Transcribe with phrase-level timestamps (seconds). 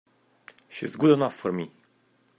[0.67, 1.69] She's good enough for me!